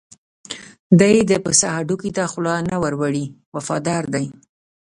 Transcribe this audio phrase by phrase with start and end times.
[0.99, 4.25] دی د پسه هډوکي ته خوله نه ور وړي وفادار دی.